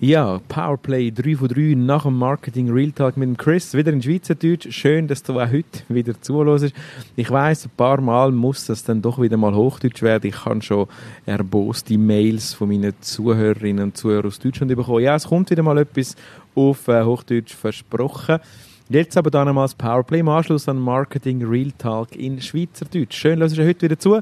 [0.00, 4.00] Ja, Powerplay 3 von 3 nach dem Marketing Real Talk mit dem Chris, wieder in
[4.00, 4.70] Schweizerdeutsch.
[4.70, 6.72] Schön, dass du auch heute wieder zuhörst.
[7.16, 10.28] Ich weiß, ein paar Mal muss das dann doch wieder mal Hochdeutsch werden.
[10.28, 10.86] Ich habe schon
[11.26, 15.02] erboste Mails von meinen Zuhörerinnen und Zuhörern aus Deutschland bekommen.
[15.02, 16.14] Ja, es kommt wieder mal etwas
[16.54, 18.38] auf äh, Hochdeutsch versprochen.
[18.90, 23.14] Jetzt aber dann einmal das Powerplay im Anschluss an Marketing Real Talk in Schweizerdeutsch.
[23.14, 24.18] Schön, dass ihr heute wieder zu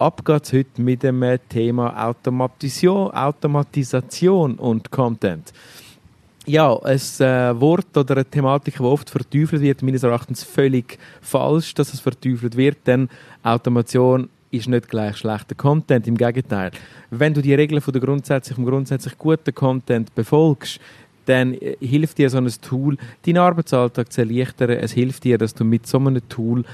[0.00, 5.52] ab geht's heute mit dem äh, Thema Automatisation, Automatisation und Content.
[6.46, 11.74] Ja, ein äh, Wort oder eine Thematik, die oft verteufelt wird, meines Erachtens völlig falsch,
[11.74, 13.08] dass es verteufelt wird, denn
[13.42, 16.06] Automation ist nicht gleich schlechter Content.
[16.06, 16.72] Im Gegenteil.
[17.10, 20.80] Wenn du die Regeln von der grundsätzlich, grundsätzlich guten Content befolgst,
[21.30, 24.70] dann äh, hilft dir so ein Tool, deinen Arbeitsalltag zu erleichtern.
[24.70, 26.64] Es hilft dir, dass du mit so einem Tool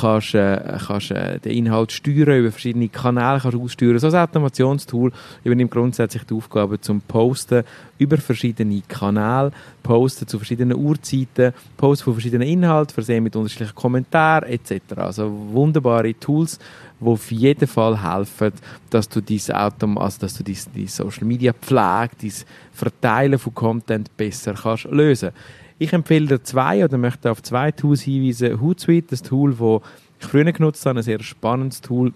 [0.00, 3.98] kannst, äh, kannst äh, den Inhalt steuern, über verschiedene Kanäle kannst aussteuern.
[3.98, 7.64] So ein Automationstool übernimmt grundsätzlich die Aufgabe zum Posten
[7.98, 14.48] über verschiedene Kanäle, Posten zu verschiedenen Uhrzeiten, Posten von verschiedenen Inhalten, versehen mit unterschiedlichen Kommentaren
[14.48, 14.80] etc.
[14.96, 16.58] Also wunderbare Tools,
[17.04, 18.52] die auf jeden Fall helfen,
[18.90, 24.16] dass du diese Autom also dass du diese Social Media Pflege, dieses Verteilen von Content
[24.16, 25.30] besser kannst lösen.
[25.78, 28.60] Ich empfehle dir zwei oder möchte auf zwei Tools hinweisen.
[28.60, 29.80] Hootsuite, das Tool, das
[30.20, 32.12] ich früher genutzt habe, ein sehr spannendes Tool,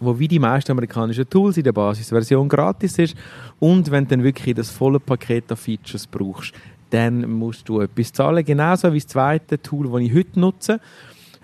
[0.00, 3.16] wo wie die meisten amerikanischen Tools in der Basisversion gratis ist
[3.60, 6.54] und wenn du dann wirklich das volle Paket an Features brauchst,
[6.90, 8.44] dann musst du etwas zahlen.
[8.44, 10.80] Genauso wie das zweite Tool, das ich heute nutze.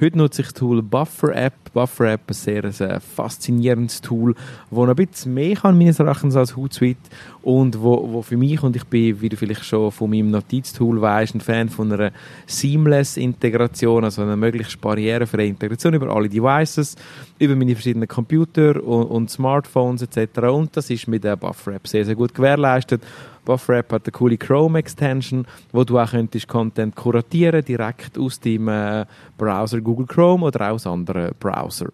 [0.03, 1.53] Heute nutze ich das Tool Buffer App.
[1.75, 4.35] Buffer App ist ein sehr ein faszinierendes Tool,
[4.71, 7.11] das ein bisschen mehr kann, meines Erachtens, als Hootsuite
[7.43, 11.03] und wo, wo für mich, und ich bin, wie du vielleicht schon von meinem Notiztool
[11.03, 12.13] weißt, ein Fan von einer
[12.47, 16.97] Seamless-Integration, also einer möglichst barrierefreie Integration über alle Devices,
[17.39, 20.39] über meine verschiedenen Computer und, und Smartphones etc.
[20.49, 23.03] Und das ist mit der Buffer App sehr, sehr gut gewährleistet.
[23.51, 28.39] Buffer App hat eine coole Chrome Extension, wo du auch könntest Content kuratieren direkt aus
[28.39, 29.05] dem äh,
[29.37, 31.89] Browser Google Chrome oder aus anderen Browser.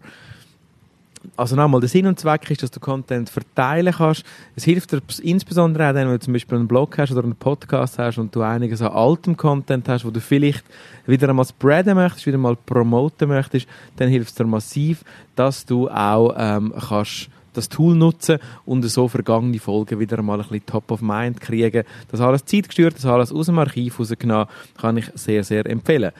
[1.34, 4.22] Also nochmal, der Sinn und Zweck ist, dass du Content verteilen kannst.
[4.54, 7.36] Es hilft dir insbesondere auch dann, wenn du zum Beispiel einen Blog hast oder einen
[7.36, 10.64] Podcast hast und du einiges an altem Content hast, wo du vielleicht
[11.06, 13.66] wieder einmal spreaden möchtest, wieder mal promoten möchtest,
[13.96, 19.08] dann hilft es dir massiv, dass du auch ähm, kannst das Tool nutzen und so
[19.08, 21.84] vergangene Folgen wieder einmal ein bisschen top of mind kriegen.
[22.10, 24.46] Das alles zeitgesteuert, das alles aus dem Archiv rausgenommen,
[24.76, 26.12] kann ich sehr, sehr empfehlen.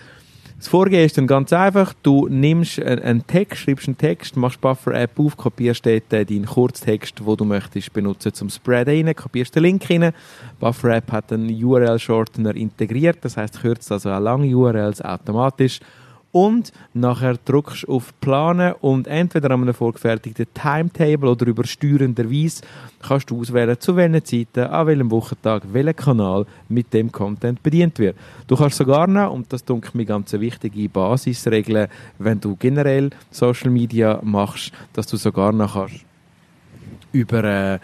[0.59, 1.93] Das Vorgehen ist dann ganz einfach.
[2.03, 7.37] Du nimmst einen Text, schreibst einen Text, machst Buffer-App auf, kopierst dort deinen Kurztext, den
[7.37, 10.13] du möchtest benutzen zum Spread rein, kopierst den Link rein.
[10.59, 15.81] Buffer-App hat einen URL-Shortener integriert, das heißt kürzt also auch lange URLs automatisch
[16.37, 22.61] und nachher drückst du auf Planen und entweder an einem vorgefertigten Timetable oder übersteuernderweise
[23.01, 27.99] kannst du auswählen, zu welchen Zeiten, an welchem Wochentag, welcher Kanal mit dem Content bedient
[27.99, 28.17] wird.
[28.47, 31.89] Du kannst sogar noch, und das dunkelt mir ganz wichtige Basisregel,
[32.19, 36.05] wenn du generell Social Media machst, dass du sogar noch kannst
[37.13, 37.79] über äh,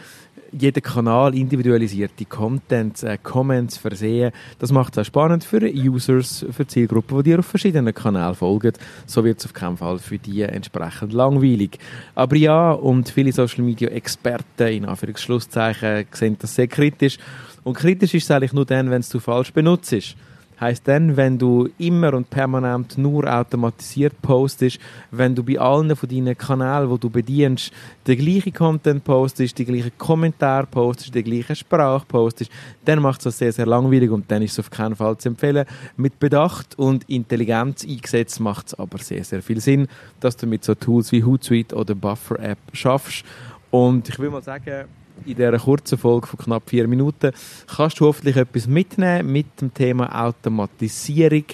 [0.53, 4.33] jeder Kanal individualisierte Contents, äh, Comments versehen.
[4.59, 8.73] Das macht es auch spannend für Users, für Zielgruppen, die dir auf verschiedenen Kanälen folgen.
[9.07, 11.79] So wird es auf keinen Fall für die entsprechend langweilig.
[12.15, 17.19] Aber ja, und viele Social Media Experten, in Anführungsschlusszeichen, sehen das sehr kritisch.
[17.65, 20.17] Und kritisch ist es eigentlich nur dann, wenn es du falsch benutzt.
[20.63, 24.79] Heißt dann, wenn du immer und permanent nur automatisiert postest,
[25.11, 27.73] wenn du bei allen von deinen Kanälen, wo du bedienst,
[28.07, 32.53] den gleichen Content postest, die gleichen Kommentare postest, die gleiche Sprache postest,
[32.85, 35.31] dann macht es das sehr, sehr langweilig und dann ist es auf keinen Fall zu
[35.31, 35.67] empfehlen.
[35.97, 39.89] Mit Bedacht und Intelligenz eingesetzt macht es aber sehr, sehr viel Sinn,
[40.21, 43.25] dass du mit so Tools wie Hootsuite oder Buffer App schaffst.
[43.73, 44.85] Und ich will mal sagen,
[45.25, 47.33] in dieser kurzen Folge von knapp vier Minuten
[47.67, 51.45] kannst du hoffentlich etwas mitnehmen mit dem Thema Automatisierung.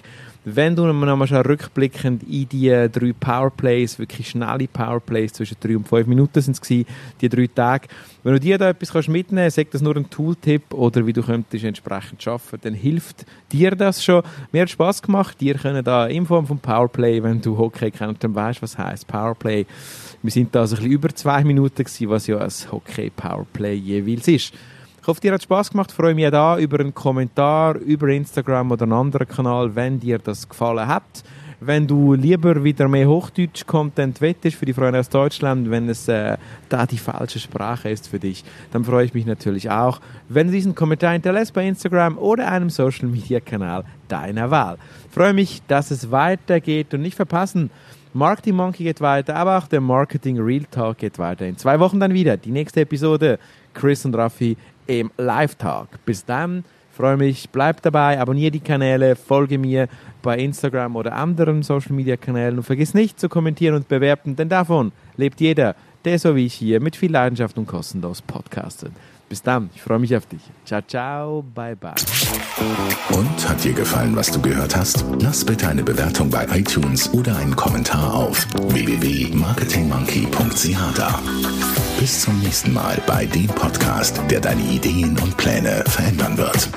[0.55, 6.07] Wenn du nochmal rückblickend in die drei Powerplays, wirklich schnelle Powerplays, zwischen drei und fünf
[6.07, 6.69] Minuten sind es
[7.21, 7.89] die drei Tage,
[8.23, 11.23] wenn du dir da etwas mitnehmen kannst, sag das nur ein Tooltip oder wie du
[11.23, 14.23] könntest entsprechend arbeiten, dann hilft dir das schon.
[14.51, 18.25] Mir hat Spass gemacht, dir können da in Form von Powerplay, wenn du Hockey kennst,
[18.25, 19.67] dann weißt was heißt Powerplay.
[20.23, 23.75] Wir sind da also ein bisschen über zwei Minuten gewesen, was ja ein Hockey Powerplay
[23.75, 24.55] jeweils ist.
[25.09, 25.91] Hoffe, dir hat Spaß gemacht.
[25.91, 30.47] Freue mich da über einen Kommentar über Instagram oder einen anderen Kanal, wenn dir das
[30.47, 31.25] gefallen hat.
[31.61, 36.37] Wenn du lieber wieder mehr Hochdeutsch-Content wettest für die Freunde aus Deutschland, wenn es äh,
[36.69, 40.53] da die falsche Sprache ist für dich, dann freue ich mich natürlich auch, wenn du
[40.53, 44.77] diesen Kommentar hinterlässt bei Instagram oder einem Social-Media-Kanal deiner Wahl.
[45.11, 47.71] Freue mich, dass es weitergeht und nicht verpassen,
[48.15, 51.47] Marketing Monkey geht weiter, aber auch der Marketing Real Talk geht weiter.
[51.47, 53.39] In zwei Wochen dann wieder die nächste Episode.
[53.75, 54.57] Chris und Raffi
[54.87, 56.05] im Live-Talk.
[56.05, 59.89] Bis dann, freue mich, bleib dabei, abonniere die Kanäle, folge mir
[60.23, 65.41] bei Instagram oder anderen Social-Media-Kanälen und vergiss nicht zu kommentieren und bewerten, denn davon lebt
[65.41, 68.93] jeder, der so wie ich hier mit viel Leidenschaft und kostenlos podcastet.
[69.29, 70.41] Bis dann, ich freue mich auf dich.
[70.65, 71.93] Ciao, ciao, bye, bye.
[73.13, 75.05] Und hat dir gefallen, was du gehört hast?
[75.21, 81.21] Lass bitte eine Bewertung bei iTunes oder einen Kommentar auf www.marketingmonkey.ch da.
[82.01, 86.71] Bis zum nächsten Mal bei dem Podcast, der deine Ideen und Pläne verändern wird.